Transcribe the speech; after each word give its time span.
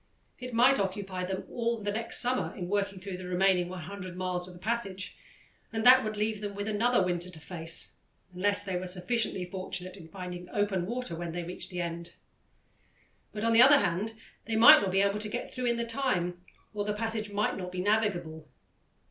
It 0.39 0.51
might 0.55 0.79
occupy 0.79 1.25
them 1.25 1.43
all 1.47 1.77
the 1.77 1.91
next 1.91 2.21
summer 2.21 2.55
in 2.55 2.67
working 2.67 2.97
through 2.97 3.17
the 3.17 3.27
remaining 3.27 3.69
100 3.69 4.15
miles 4.17 4.47
of 4.47 4.55
the 4.55 4.59
passage, 4.59 5.15
and 5.71 5.85
that 5.85 6.03
would 6.03 6.17
leave 6.17 6.41
them 6.41 6.55
with 6.55 6.67
another 6.67 7.03
winter 7.03 7.29
to 7.29 7.39
face, 7.39 7.97
unless 8.33 8.63
they 8.63 8.77
were 8.77 8.87
sufficiently 8.87 9.45
fortunate 9.45 9.95
in 9.95 10.07
finding 10.07 10.49
open 10.49 10.87
water 10.87 11.15
when 11.15 11.33
they 11.33 11.43
reached 11.43 11.69
the 11.69 11.81
end. 11.81 12.13
But, 13.31 13.43
on 13.43 13.53
the 13.53 13.61
other 13.61 13.77
hand, 13.77 14.15
they 14.45 14.55
might 14.55 14.81
not 14.81 14.89
be 14.91 15.03
able 15.03 15.19
to 15.19 15.29
get 15.29 15.53
through 15.53 15.67
in 15.67 15.75
the 15.75 15.85
time, 15.85 16.43
or 16.73 16.83
the 16.83 16.93
passage 16.93 17.29
might 17.31 17.55
not 17.55 17.71
be 17.71 17.79
navigable. 17.81 18.47